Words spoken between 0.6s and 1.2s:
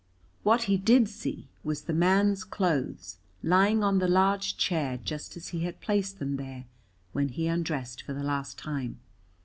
he did